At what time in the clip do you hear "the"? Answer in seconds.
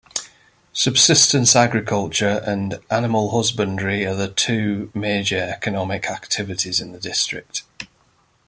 4.15-4.27, 6.91-6.99